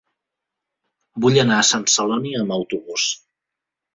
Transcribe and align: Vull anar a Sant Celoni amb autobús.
Vull 1.25 1.37
anar 1.41 1.59
a 1.63 1.67
Sant 1.73 1.85
Celoni 1.97 2.33
amb 2.39 2.57
autobús. 2.57 3.05